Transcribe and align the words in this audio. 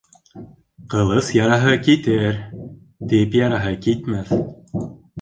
Ҡылыс 0.93 1.29
яраһы 1.35 1.77
китер, 1.89 2.41
теп 3.15 3.41
яраһы 3.43 3.79
китмәҫ. 3.89 4.39